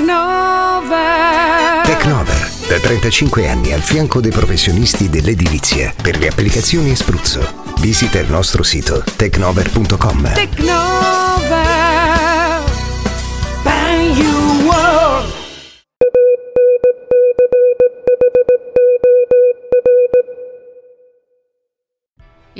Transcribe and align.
Tecnover. 0.00 1.82
Tecnover, 1.84 2.50
da 2.68 2.78
35 2.78 3.48
anni 3.48 3.74
al 3.74 3.82
fianco 3.82 4.22
dei 4.22 4.30
professionisti 4.30 5.10
dell'edilizia 5.10 5.92
per 6.00 6.16
le 6.16 6.28
applicazioni 6.28 6.96
spruzzo. 6.96 7.64
Visita 7.80 8.18
il 8.18 8.30
nostro 8.30 8.62
sito 8.62 9.04
tecnover.com. 9.16 10.32
Tecnover. 10.32 11.79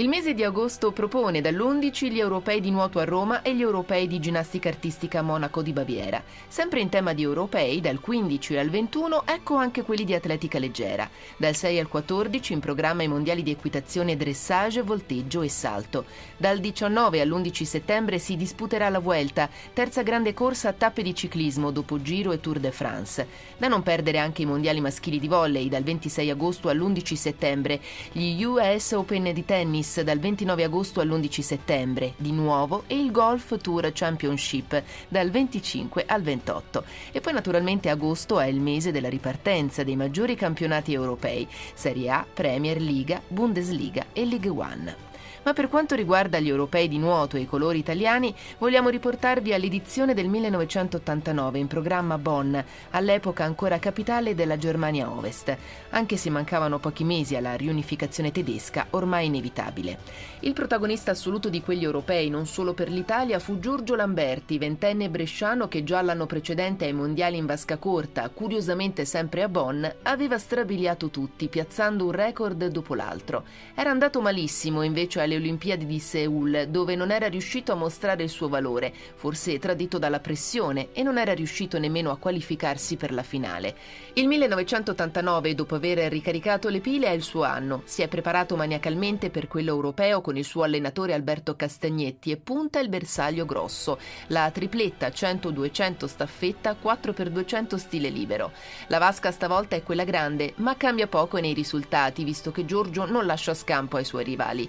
Il 0.00 0.08
mese 0.08 0.32
di 0.32 0.42
agosto 0.42 0.92
propone 0.92 1.42
dall'11 1.42 2.06
gli 2.06 2.18
europei 2.18 2.62
di 2.62 2.70
nuoto 2.70 3.00
a 3.00 3.04
Roma 3.04 3.42
e 3.42 3.54
gli 3.54 3.60
europei 3.60 4.06
di 4.06 4.18
ginnastica 4.18 4.70
artistica 4.70 5.18
a 5.18 5.22
Monaco 5.22 5.60
di 5.60 5.74
Baviera. 5.74 6.24
Sempre 6.48 6.80
in 6.80 6.88
tema 6.88 7.12
di 7.12 7.20
europei, 7.20 7.82
dal 7.82 8.00
15 8.00 8.56
al 8.56 8.70
21, 8.70 9.26
ecco 9.26 9.56
anche 9.56 9.82
quelli 9.82 10.04
di 10.04 10.14
atletica 10.14 10.58
leggera. 10.58 11.06
Dal 11.36 11.54
6 11.54 11.78
al 11.78 11.88
14 11.88 12.54
in 12.54 12.60
programma 12.60 13.02
i 13.02 13.08
mondiali 13.08 13.42
di 13.42 13.50
equitazione, 13.50 14.16
dressage, 14.16 14.80
volteggio 14.80 15.42
e 15.42 15.50
salto. 15.50 16.06
Dal 16.38 16.60
19 16.60 17.20
all'11 17.20 17.62
settembre 17.64 18.18
si 18.18 18.38
disputerà 18.38 18.88
la 18.88 19.00
Vuelta, 19.00 19.50
terza 19.74 20.00
grande 20.00 20.32
corsa 20.32 20.70
a 20.70 20.72
tappe 20.72 21.02
di 21.02 21.14
ciclismo 21.14 21.70
dopo 21.70 22.00
Giro 22.00 22.32
e 22.32 22.40
Tour 22.40 22.58
de 22.58 22.70
France. 22.70 23.26
Da 23.58 23.68
non 23.68 23.82
perdere 23.82 24.16
anche 24.16 24.40
i 24.40 24.46
mondiali 24.46 24.80
maschili 24.80 25.18
di 25.18 25.28
volley 25.28 25.68
dal 25.68 25.82
26 25.82 26.30
agosto 26.30 26.70
all'11 26.70 27.12
settembre, 27.12 27.82
gli 28.12 28.42
US 28.44 28.92
Open 28.92 29.30
di 29.34 29.44
tennis 29.44 29.88
dal 29.98 30.20
29 30.20 30.62
agosto 30.62 31.00
all'11 31.00 31.40
settembre, 31.40 32.14
di 32.16 32.30
nuovo, 32.30 32.84
e 32.86 32.96
il 32.96 33.10
Golf 33.10 33.58
Tour 33.60 33.90
Championship 33.92 34.80
dal 35.08 35.30
25 35.30 36.04
al 36.06 36.22
28. 36.22 36.84
E 37.10 37.20
poi 37.20 37.32
naturalmente 37.32 37.88
agosto 37.88 38.38
è 38.38 38.46
il 38.46 38.60
mese 38.60 38.92
della 38.92 39.08
ripartenza 39.08 39.82
dei 39.82 39.96
maggiori 39.96 40.36
campionati 40.36 40.92
europei, 40.92 41.48
Serie 41.74 42.10
A, 42.10 42.26
Premier 42.32 42.80
Liga, 42.80 43.20
Bundesliga 43.26 44.06
e 44.12 44.24
League 44.24 44.48
One. 44.48 45.09
Ma 45.42 45.54
per 45.54 45.68
quanto 45.68 45.94
riguarda 45.94 46.38
gli 46.38 46.48
europei 46.48 46.86
di 46.86 46.98
nuoto 46.98 47.36
e 47.36 47.40
i 47.40 47.46
colori 47.46 47.78
italiani, 47.78 48.34
vogliamo 48.58 48.90
riportarvi 48.90 49.54
all'edizione 49.54 50.12
del 50.12 50.28
1989 50.28 51.58
in 51.58 51.66
programma 51.66 52.18
Bonn, 52.18 52.56
all'epoca 52.90 53.44
ancora 53.44 53.78
capitale 53.78 54.34
della 54.34 54.58
Germania 54.58 55.10
Ovest, 55.10 55.56
anche 55.90 56.18
se 56.18 56.28
mancavano 56.28 56.78
pochi 56.78 57.04
mesi 57.04 57.36
alla 57.36 57.54
riunificazione 57.54 58.32
tedesca, 58.32 58.88
ormai 58.90 59.26
inevitabile. 59.26 59.98
Il 60.40 60.52
protagonista 60.52 61.12
assoluto 61.12 61.48
di 61.48 61.62
quegli 61.62 61.84
europei, 61.84 62.28
non 62.28 62.46
solo 62.46 62.74
per 62.74 62.90
l'Italia, 62.90 63.38
fu 63.38 63.58
Giorgio 63.58 63.94
Lamberti, 63.94 64.58
ventenne 64.58 65.08
bresciano 65.08 65.68
che 65.68 65.84
già 65.84 66.02
l'anno 66.02 66.26
precedente 66.26 66.84
ai 66.84 66.92
mondiali 66.92 67.38
in 67.38 67.46
vasca 67.46 67.78
corta, 67.78 68.28
curiosamente 68.28 69.06
sempre 69.06 69.42
a 69.42 69.48
Bonn, 69.48 69.86
aveva 70.02 70.38
strabiliato 70.38 71.08
tutti, 71.08 71.48
piazzando 71.48 72.04
un 72.04 72.12
record 72.12 72.66
dopo 72.66 72.94
l'altro. 72.94 73.44
Era 73.74 73.90
andato 73.90 74.20
malissimo 74.20 74.82
invece 74.82 75.20
alle 75.30 75.36
Olimpiadi 75.36 75.86
di 75.86 76.00
Seoul, 76.00 76.66
dove 76.68 76.96
non 76.96 77.12
era 77.12 77.28
riuscito 77.28 77.70
a 77.70 77.76
mostrare 77.76 78.24
il 78.24 78.28
suo 78.28 78.48
valore, 78.48 78.92
forse 79.14 79.58
tradito 79.60 79.98
dalla 79.98 80.18
pressione, 80.18 80.88
e 80.92 81.04
non 81.04 81.18
era 81.18 81.32
riuscito 81.32 81.78
nemmeno 81.78 82.10
a 82.10 82.16
qualificarsi 82.16 82.96
per 82.96 83.12
la 83.12 83.22
finale. 83.22 83.76
Il 84.14 84.26
1989, 84.26 85.54
dopo 85.54 85.76
aver 85.76 85.98
ricaricato 86.10 86.68
le 86.68 86.80
pile, 86.80 87.06
è 87.06 87.10
il 87.10 87.22
suo 87.22 87.44
anno. 87.44 87.82
Si 87.84 88.02
è 88.02 88.08
preparato 88.08 88.56
maniacalmente 88.56 89.30
per 89.30 89.46
quello 89.46 89.70
europeo 89.70 90.20
con 90.20 90.36
il 90.36 90.44
suo 90.44 90.64
allenatore 90.64 91.14
Alberto 91.14 91.54
Castagnetti 91.54 92.32
e 92.32 92.36
punta 92.36 92.80
il 92.80 92.88
bersaglio 92.88 93.46
grosso, 93.46 93.98
la 94.28 94.50
tripletta 94.50 95.08
100-200 95.08 96.06
staffetta 96.06 96.76
4x200 96.82 97.76
stile 97.76 98.08
libero. 98.08 98.50
La 98.88 98.98
vasca 98.98 99.30
stavolta 99.30 99.76
è 99.76 99.82
quella 99.82 100.04
grande, 100.04 100.54
ma 100.56 100.76
cambia 100.76 101.06
poco 101.06 101.38
nei 101.38 101.54
risultati, 101.54 102.24
visto 102.24 102.50
che 102.50 102.64
Giorgio 102.64 103.04
non 103.04 103.26
lascia 103.26 103.54
scampo 103.54 103.96
ai 103.96 104.04
suoi 104.04 104.24
rivali. 104.24 104.68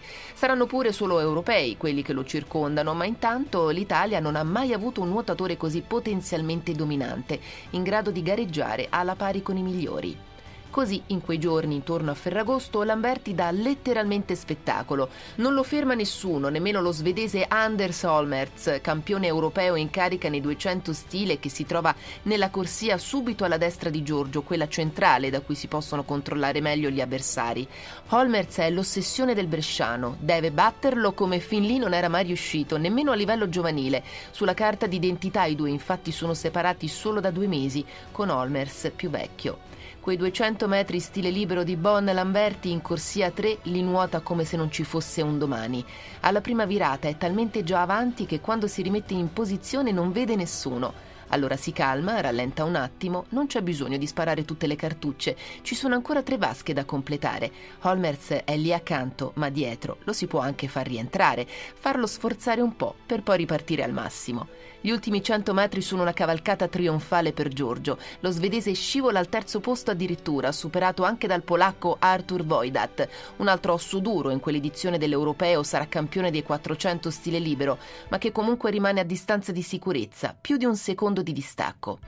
Saranno 0.51 0.69
pure 0.69 0.91
solo 0.91 1.21
europei 1.21 1.77
quelli 1.77 2.01
che 2.01 2.11
lo 2.11 2.25
circondano, 2.25 2.93
ma 2.93 3.05
intanto 3.05 3.69
l'Italia 3.69 4.19
non 4.19 4.35
ha 4.35 4.43
mai 4.43 4.73
avuto 4.73 4.99
un 4.99 5.07
nuotatore 5.07 5.55
così 5.55 5.79
potenzialmente 5.79 6.73
dominante, 6.73 7.39
in 7.69 7.83
grado 7.83 8.11
di 8.11 8.21
gareggiare 8.21 8.87
alla 8.89 9.15
pari 9.15 9.41
con 9.41 9.55
i 9.55 9.63
migliori. 9.63 10.30
Così, 10.71 11.03
in 11.07 11.19
quei 11.19 11.37
giorni 11.37 11.75
intorno 11.75 12.11
a 12.11 12.13
Ferragosto, 12.13 12.81
Lamberti 12.83 13.35
dà 13.35 13.51
letteralmente 13.51 14.35
spettacolo. 14.35 15.09
Non 15.35 15.53
lo 15.53 15.63
ferma 15.63 15.95
nessuno, 15.95 16.47
nemmeno 16.47 16.79
lo 16.79 16.93
svedese 16.93 17.43
Anders 17.45 18.03
Holmertz, 18.03 18.79
campione 18.81 19.27
europeo 19.27 19.75
in 19.75 19.89
carica 19.89 20.29
nei 20.29 20.39
200 20.39 20.93
stile 20.93 21.39
che 21.41 21.49
si 21.49 21.65
trova 21.65 21.93
nella 22.23 22.49
corsia 22.49 22.97
subito 22.97 23.43
alla 23.43 23.57
destra 23.57 23.89
di 23.89 24.01
Giorgio, 24.01 24.43
quella 24.43 24.69
centrale 24.69 25.29
da 25.29 25.41
cui 25.41 25.55
si 25.55 25.67
possono 25.67 26.05
controllare 26.05 26.61
meglio 26.61 26.89
gli 26.89 27.01
avversari. 27.01 27.67
Holmertz 28.07 28.59
è 28.59 28.69
l'ossessione 28.69 29.33
del 29.33 29.47
bresciano, 29.47 30.15
deve 30.21 30.51
batterlo 30.51 31.11
come 31.11 31.41
fin 31.41 31.63
lì 31.63 31.79
non 31.79 31.93
era 31.93 32.07
mai 32.07 32.23
riuscito, 32.23 32.77
nemmeno 32.77 33.11
a 33.11 33.15
livello 33.15 33.49
giovanile. 33.49 34.05
Sulla 34.31 34.53
carta 34.53 34.87
d'identità 34.87 35.43
i 35.43 35.55
due 35.55 35.69
infatti 35.69 36.13
sono 36.13 36.33
separati 36.33 36.87
solo 36.87 37.19
da 37.19 37.29
due 37.29 37.47
mesi, 37.47 37.85
con 38.09 38.29
Holmertz 38.29 38.89
più 38.95 39.09
vecchio. 39.09 39.70
Quei 40.01 40.17
200 40.17 40.67
metri 40.67 40.99
stile 40.99 41.29
libero 41.29 41.63
di 41.63 41.75
Bon 41.75 42.03
Lamberti 42.03 42.71
in 42.71 42.81
corsia 42.81 43.29
3 43.29 43.59
li 43.65 43.83
nuota 43.83 44.21
come 44.21 44.45
se 44.45 44.57
non 44.57 44.71
ci 44.71 44.83
fosse 44.83 45.21
un 45.21 45.37
domani. 45.37 45.85
Alla 46.21 46.41
prima 46.41 46.65
virata 46.65 47.07
è 47.07 47.17
talmente 47.17 47.63
già 47.63 47.83
avanti 47.83 48.25
che 48.25 48.39
quando 48.39 48.65
si 48.65 48.81
rimette 48.81 49.13
in 49.13 49.31
posizione 49.31 49.91
non 49.91 50.11
vede 50.11 50.35
nessuno. 50.35 50.91
Allora 51.27 51.55
si 51.55 51.71
calma, 51.71 52.19
rallenta 52.19 52.63
un 52.63 52.77
attimo, 52.77 53.25
non 53.29 53.45
c'è 53.45 53.61
bisogno 53.61 53.97
di 53.97 54.07
sparare 54.07 54.43
tutte 54.43 54.65
le 54.65 54.75
cartucce, 54.75 55.37
ci 55.61 55.75
sono 55.75 55.93
ancora 55.93 56.23
tre 56.23 56.39
vasche 56.39 56.73
da 56.73 56.83
completare. 56.83 57.51
Holmers 57.81 58.41
è 58.43 58.57
lì 58.57 58.73
accanto, 58.73 59.33
ma 59.35 59.49
dietro 59.49 59.97
lo 60.05 60.13
si 60.13 60.25
può 60.25 60.39
anche 60.39 60.67
far 60.67 60.87
rientrare, 60.87 61.45
farlo 61.47 62.07
sforzare 62.07 62.59
un 62.59 62.75
po' 62.75 62.95
per 63.05 63.21
poi 63.21 63.37
ripartire 63.37 63.83
al 63.83 63.93
massimo. 63.93 64.47
Gli 64.83 64.89
ultimi 64.89 65.21
100 65.21 65.53
metri 65.53 65.79
sono 65.79 66.01
una 66.01 66.11
cavalcata 66.11 66.67
trionfale 66.67 67.33
per 67.33 67.49
Giorgio. 67.49 67.99
Lo 68.21 68.31
svedese 68.31 68.73
scivola 68.73 69.19
al 69.19 69.29
terzo 69.29 69.59
posto 69.59 69.91
addirittura, 69.91 70.51
superato 70.51 71.03
anche 71.03 71.27
dal 71.27 71.43
polacco 71.43 71.97
Artur 71.99 72.41
Wojdat. 72.41 73.07
Un 73.37 73.47
altro 73.47 73.73
osso 73.73 73.99
duro 73.99 74.31
in 74.31 74.39
quell'edizione 74.39 74.97
dell'Europeo 74.97 75.61
sarà 75.61 75.87
campione 75.87 76.31
dei 76.31 76.41
400 76.41 77.11
stile 77.11 77.37
libero, 77.37 77.77
ma 78.09 78.17
che 78.17 78.31
comunque 78.31 78.71
rimane 78.71 78.99
a 78.99 79.03
distanza 79.03 79.51
di 79.51 79.61
sicurezza, 79.61 80.35
più 80.39 80.57
di 80.57 80.65
un 80.65 80.75
secondo 80.75 81.21
di 81.21 81.31
distacco. 81.31 81.99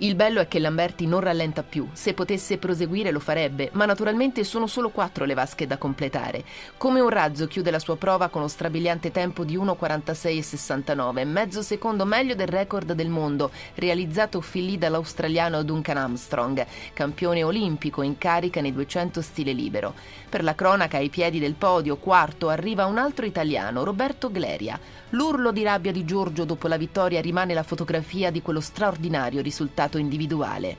Il 0.00 0.14
bello 0.14 0.42
è 0.42 0.46
che 0.46 0.58
Lamberti 0.58 1.06
non 1.06 1.20
rallenta 1.20 1.62
più, 1.62 1.88
se 1.94 2.12
potesse 2.12 2.58
proseguire 2.58 3.10
lo 3.10 3.18
farebbe, 3.18 3.70
ma 3.72 3.86
naturalmente 3.86 4.44
sono 4.44 4.66
solo 4.66 4.90
quattro 4.90 5.24
le 5.24 5.32
vasche 5.32 5.66
da 5.66 5.78
completare. 5.78 6.44
Come 6.76 7.00
un 7.00 7.08
razzo 7.08 7.46
chiude 7.46 7.70
la 7.70 7.78
sua 7.78 7.96
prova 7.96 8.28
con 8.28 8.42
lo 8.42 8.48
strabiliante 8.48 9.10
tempo 9.10 9.42
di 9.42 9.56
1.46,69, 9.56 11.26
mezzo 11.26 11.62
secondo 11.62 12.04
meglio 12.04 12.34
del 12.34 12.46
record 12.46 12.92
del 12.92 13.08
mondo, 13.08 13.50
realizzato 13.76 14.42
fin 14.42 14.66
lì 14.66 14.76
dall'australiano 14.76 15.62
Duncan 15.62 15.96
Armstrong, 15.96 16.66
campione 16.92 17.42
olimpico 17.42 18.02
in 18.02 18.18
carica 18.18 18.60
nei 18.60 18.74
200 18.74 19.22
stile 19.22 19.52
libero. 19.52 19.94
Per 20.28 20.42
la 20.42 20.54
cronaca 20.54 20.98
ai 20.98 21.08
piedi 21.08 21.38
del 21.38 21.54
podio, 21.54 21.96
quarto, 21.96 22.50
arriva 22.50 22.84
un 22.84 22.98
altro 22.98 23.24
italiano, 23.24 23.82
Roberto 23.82 24.30
Gleria. 24.30 24.78
L'urlo 25.10 25.52
di 25.52 25.62
rabbia 25.62 25.92
di 25.92 26.04
Giorgio 26.04 26.44
dopo 26.44 26.68
la 26.68 26.76
vittoria 26.76 27.22
rimane 27.22 27.54
la 27.54 27.62
fotografia 27.62 28.30
di 28.30 28.42
quello 28.42 28.60
straordinario 28.60 29.40
risultato 29.40 29.84
individuale. 29.94 30.76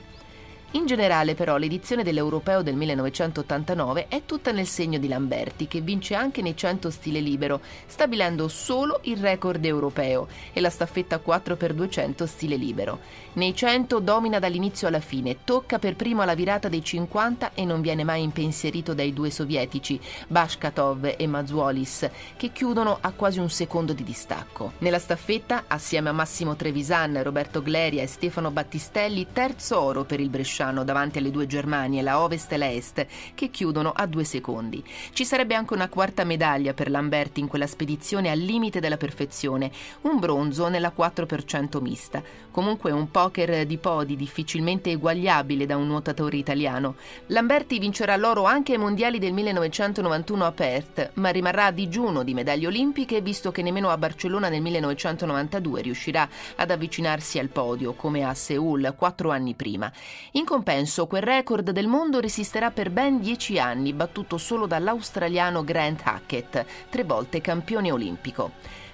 In 0.72 0.84
generale, 0.84 1.34
però, 1.34 1.56
l'edizione 1.56 2.02
dell'Europeo 2.02 2.60
del 2.60 2.74
1989 2.74 4.08
è 4.08 4.24
tutta 4.26 4.52
nel 4.52 4.66
segno 4.66 4.98
di 4.98 5.08
Lamberti, 5.08 5.66
che 5.66 5.80
vince 5.80 6.14
anche 6.14 6.42
nei 6.42 6.54
100 6.54 6.90
stile 6.90 7.20
libero, 7.20 7.62
stabilendo 7.86 8.48
solo 8.48 9.00
il 9.04 9.16
record 9.16 9.64
europeo 9.64 10.28
e 10.52 10.60
la 10.60 10.68
staffetta 10.68 11.22
4x200 11.24 12.24
stile 12.24 12.56
libero. 12.56 12.98
Nei 13.34 13.54
100 13.54 13.98
domina 14.00 14.38
dall'inizio 14.38 14.88
alla 14.88 15.00
fine, 15.00 15.38
tocca 15.42 15.78
per 15.78 15.96
primo 15.96 16.20
alla 16.20 16.34
virata 16.34 16.68
dei 16.68 16.84
50 16.84 17.52
e 17.54 17.64
non 17.64 17.80
viene 17.80 18.04
mai 18.04 18.22
impensierito 18.22 18.92
dai 18.92 19.14
due 19.14 19.30
sovietici, 19.30 19.98
Bashkatov 20.26 21.14
e 21.16 21.26
Mazzuolis, 21.26 22.10
che 22.36 22.52
chiudono 22.52 22.98
a 23.00 23.12
quasi 23.12 23.38
un 23.38 23.48
secondo 23.48 23.94
di 23.94 24.04
distacco. 24.04 24.72
Nella 24.78 24.98
staffetta, 24.98 25.64
assieme 25.66 26.10
a 26.10 26.12
Massimo 26.12 26.56
Trevisan, 26.56 27.22
Roberto 27.22 27.62
Gleria 27.62 28.02
e 28.02 28.06
Stefano 28.06 28.50
Battistelli, 28.50 29.28
terzo 29.32 29.80
oro 29.80 30.04
per 30.04 30.20
il 30.20 30.28
Bresciano 30.28 30.56
lasciano 30.58 30.82
davanti 30.82 31.18
alle 31.18 31.30
due 31.30 31.46
Germanie, 31.46 32.02
la 32.02 32.20
Ovest 32.20 32.50
e 32.50 32.56
la 32.56 32.70
Est, 32.72 33.06
che 33.34 33.48
chiudono 33.48 33.92
a 33.94 34.06
due 34.06 34.24
secondi. 34.24 34.82
Ci 35.12 35.24
sarebbe 35.24 35.54
anche 35.54 35.74
una 35.74 35.88
quarta 35.88 36.24
medaglia 36.24 36.74
per 36.74 36.90
Lamberti 36.90 37.38
in 37.38 37.46
quella 37.46 37.68
spedizione 37.68 38.28
al 38.28 38.40
limite 38.40 38.80
della 38.80 38.96
perfezione, 38.96 39.70
un 40.02 40.18
bronzo 40.18 40.66
nella 40.66 40.92
4% 40.96 41.80
mista. 41.80 42.20
Comunque 42.50 42.90
un 42.90 43.08
poker 43.12 43.66
di 43.66 43.78
podi 43.78 44.16
difficilmente 44.16 44.90
eguagliabile 44.90 45.64
da 45.64 45.76
un 45.76 45.86
nuotatore 45.86 46.36
italiano. 46.36 46.96
Lamberti 47.26 47.78
vincerà 47.78 48.16
l'oro 48.16 48.42
anche 48.42 48.72
ai 48.72 48.78
mondiali 48.78 49.20
del 49.20 49.32
1991 49.32 50.44
a 50.44 50.52
Perth, 50.52 51.10
ma 51.14 51.28
rimarrà 51.28 51.66
a 51.66 51.70
digiuno 51.70 52.24
di 52.24 52.34
medaglie 52.34 52.66
olimpiche 52.66 53.20
visto 53.20 53.52
che 53.52 53.62
nemmeno 53.62 53.90
a 53.90 53.96
Barcellona 53.98 54.48
nel 54.48 54.62
1992 54.62 55.82
riuscirà 55.82 56.28
ad 56.56 56.70
avvicinarsi 56.70 57.38
al 57.38 57.48
podio 57.48 57.92
come 57.92 58.24
a 58.24 58.34
Seoul 58.34 58.94
quattro 58.96 59.30
anni 59.30 59.54
prima. 59.54 59.92
In 60.32 60.46
compenso 60.48 61.06
quel 61.06 61.20
record 61.20 61.72
del 61.72 61.88
mondo 61.88 62.20
resisterà 62.20 62.70
per 62.70 62.88
ben 62.88 63.20
dieci 63.20 63.58
anni, 63.58 63.92
battuto 63.92 64.38
solo 64.38 64.66
dall'australiano 64.66 65.62
Grant 65.62 66.00
Hackett, 66.02 66.64
tre 66.88 67.04
volte 67.04 67.42
campione 67.42 67.92
olimpico. 67.92 68.52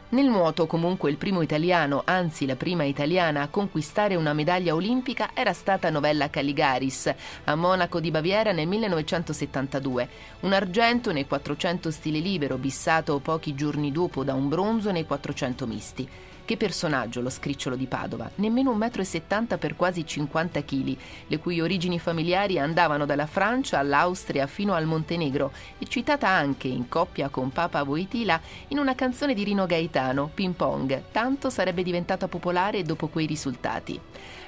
Nel 0.08 0.26
nuoto 0.26 0.66
comunque 0.66 1.10
il 1.10 1.16
primo 1.16 1.42
italiano, 1.42 2.02
anzi 2.04 2.44
la 2.44 2.56
prima 2.56 2.82
italiana 2.82 3.42
a 3.42 3.48
conquistare 3.50 4.16
una 4.16 4.32
medaglia 4.32 4.74
olimpica 4.74 5.30
era 5.32 5.52
stata 5.52 5.90
Novella 5.90 6.28
Caligaris 6.28 7.14
a 7.44 7.54
Monaco 7.54 8.00
di 8.00 8.10
Baviera 8.10 8.50
nel 8.50 8.66
1972, 8.66 10.08
un 10.40 10.52
argento 10.52 11.12
nei 11.12 11.24
400 11.24 11.92
stile 11.92 12.18
libero 12.18 12.58
bissato 12.58 13.20
pochi 13.20 13.54
giorni 13.54 13.92
dopo 13.92 14.24
da 14.24 14.34
un 14.34 14.48
bronzo 14.48 14.90
nei 14.90 15.06
400 15.06 15.66
misti. 15.68 16.08
Che 16.46 16.58
personaggio 16.58 17.22
lo 17.22 17.30
scricciolo 17.30 17.74
di 17.74 17.86
Padova, 17.86 18.30
nemmeno 18.34 18.76
1,70 18.76 19.54
m 19.54 19.58
per 19.58 19.76
quasi 19.76 20.04
50 20.04 20.62
kg, 20.62 20.96
le 21.28 21.38
cui 21.38 21.62
origini 21.62 21.98
familiari 21.98 22.58
andavano 22.58 23.06
dalla 23.06 23.24
Francia 23.24 23.78
all'Austria 23.78 24.46
fino 24.46 24.74
al 24.74 24.84
Montenegro 24.84 25.52
e 25.78 25.86
citata 25.86 26.28
anche 26.28 26.68
in 26.68 26.86
coppia 26.90 27.30
con 27.30 27.50
Papa 27.50 27.82
Voitila 27.82 28.38
in 28.68 28.78
una 28.78 28.94
canzone 28.94 29.32
di 29.32 29.42
Rino 29.42 29.64
Gaetano, 29.64 30.30
Ping 30.34 30.52
Pong, 30.52 31.04
tanto 31.10 31.48
sarebbe 31.48 31.82
diventata 31.82 32.28
popolare 32.28 32.82
dopo 32.82 33.08
quei 33.08 33.24
risultati. 33.24 33.98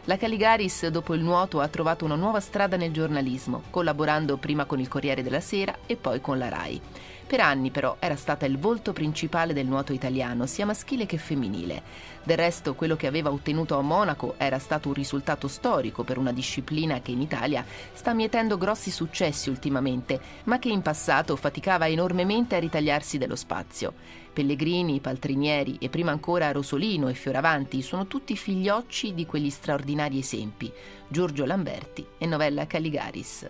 La 0.09 0.17
Caligaris 0.17 0.87
dopo 0.87 1.15
il 1.15 1.21
nuoto 1.21 1.59
ha 1.59 1.67
trovato 1.67 2.05
una 2.05 2.15
nuova 2.15 2.39
strada 2.39 2.77
nel 2.77 2.93
giornalismo, 2.93 3.65
collaborando 3.71 4.37
prima 4.37 4.65
con 4.65 4.79
il 4.79 4.87
Corriere 4.87 5.25
della 5.25 5.41
Sera 5.41 5.79
e 5.85 5.97
poi 5.97 6.21
con 6.21 6.39
la 6.39 6.49
RAI. 6.49 6.81
Per 7.27 7.41
anni 7.41 7.73
però 7.73 7.97
era 7.99 8.15
stata 8.15 8.47
il 8.47 8.57
volto 8.57 8.93
principale 8.93 9.53
del 9.53 9.67
nuoto 9.67 9.93
italiano, 9.93 10.47
sia 10.47 10.65
maschile 10.65 11.07
che 11.07 11.19
femminile. 11.19 11.83
Del 12.23 12.37
resto 12.37 12.77
quello 12.77 12.95
che 12.95 13.09
aveva 13.09 13.33
ottenuto 13.33 13.77
a 13.77 13.83
Monaco 13.83 14.35
era 14.37 14.61
stato 14.61 14.87
un 14.87 14.95
risultato 14.95 15.49
storico 15.49 16.05
per 16.05 16.19
una 16.19 16.31
disciplina 16.31 17.01
che 17.01 17.11
in 17.11 17.21
Italia 17.21 17.65
sta 17.93 18.15
mietendo 18.15 18.57
grossi 18.57 18.93
successi 18.93 19.49
ultimamente, 19.51 20.21
ma 20.45 20.61
che 20.61 20.69
in 20.69 20.83
passato 20.83 21.35
faticava 21.35 21.89
enormemente 21.89 22.55
a 22.55 22.61
ritagliarsi 22.61 23.19
dello 23.19 23.35
spazio. 23.35 24.25
Pellegrini, 24.37 25.01
Paltrinieri 25.01 25.79
e 25.81 25.89
prima 25.89 26.11
ancora 26.11 26.53
Rosolino 26.53 27.09
e 27.09 27.15
Fioravanti 27.15 27.81
sono 27.81 28.07
tutti 28.07 28.37
figliocci 28.37 29.15
di 29.15 29.25
quegli 29.25 29.49
straordinari 29.49 30.19
esempi, 30.19 30.71
Giorgio 31.09 31.47
Lamberti 31.47 32.05
e 32.19 32.27
Novella 32.27 32.67
Caligaris. 32.67 33.49